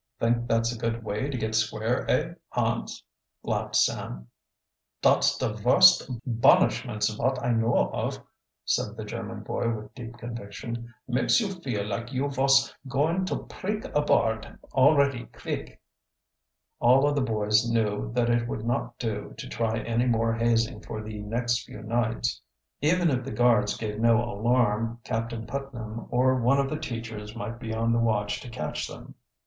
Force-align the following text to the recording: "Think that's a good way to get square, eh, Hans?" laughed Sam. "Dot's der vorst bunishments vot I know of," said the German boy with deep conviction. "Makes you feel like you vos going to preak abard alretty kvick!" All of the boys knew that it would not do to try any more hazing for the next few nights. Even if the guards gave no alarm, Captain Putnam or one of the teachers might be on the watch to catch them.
"Think 0.19 0.47
that's 0.47 0.75
a 0.75 0.79
good 0.79 1.03
way 1.03 1.29
to 1.29 1.37
get 1.37 1.53
square, 1.53 2.09
eh, 2.09 2.33
Hans?" 2.49 3.03
laughed 3.43 3.75
Sam. 3.75 4.29
"Dot's 4.99 5.37
der 5.37 5.53
vorst 5.53 6.09
bunishments 6.27 7.15
vot 7.15 7.37
I 7.45 7.51
know 7.51 7.75
of," 7.93 8.17
said 8.65 8.97
the 8.97 9.05
German 9.05 9.43
boy 9.43 9.71
with 9.71 9.93
deep 9.93 10.17
conviction. 10.17 10.91
"Makes 11.07 11.39
you 11.39 11.49
feel 11.61 11.85
like 11.85 12.11
you 12.11 12.27
vos 12.29 12.73
going 12.87 13.25
to 13.25 13.43
preak 13.43 13.85
abard 13.93 14.57
alretty 14.73 15.27
kvick!" 15.33 15.77
All 16.79 17.07
of 17.07 17.13
the 17.13 17.21
boys 17.21 17.69
knew 17.69 18.11
that 18.13 18.31
it 18.31 18.47
would 18.47 18.65
not 18.65 18.97
do 18.97 19.35
to 19.37 19.47
try 19.47 19.81
any 19.81 20.07
more 20.07 20.33
hazing 20.33 20.81
for 20.81 21.03
the 21.03 21.19
next 21.19 21.65
few 21.65 21.83
nights. 21.83 22.41
Even 22.81 23.11
if 23.11 23.23
the 23.23 23.29
guards 23.29 23.77
gave 23.77 23.99
no 23.99 24.23
alarm, 24.23 24.97
Captain 25.03 25.45
Putnam 25.45 26.07
or 26.09 26.41
one 26.41 26.57
of 26.57 26.71
the 26.71 26.79
teachers 26.79 27.35
might 27.35 27.59
be 27.59 27.71
on 27.71 27.93
the 27.93 27.99
watch 27.99 28.41
to 28.41 28.49
catch 28.49 28.87
them. 28.87 29.13